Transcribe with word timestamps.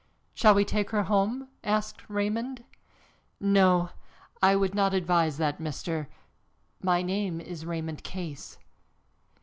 "Shall 0.33 0.55
we 0.55 0.65
take 0.65 0.89
her 0.89 1.03
home?" 1.03 1.47
asked 1.63 2.09
Raymond. 2.09 2.63
"No, 3.39 3.91
I 4.41 4.55
would 4.55 4.73
not 4.73 4.95
advise 4.95 5.37
that, 5.37 5.59
Mr." 5.59 6.07
"My 6.81 7.03
name 7.03 7.39
is 7.39 7.67
Raymond 7.67 8.03
Case." 8.03 8.57